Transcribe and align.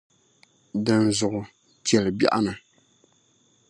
Dinzuɣu 0.85 1.41
cheli 1.87 2.11
biɛɣuni 2.17 2.53